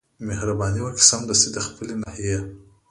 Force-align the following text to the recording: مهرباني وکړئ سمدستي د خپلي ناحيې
مهرباني 0.27 0.79
وکړئ 0.83 1.03
سمدستي 1.11 1.49
د 1.53 1.57
خپلي 1.67 1.95
ناحيې 2.03 2.37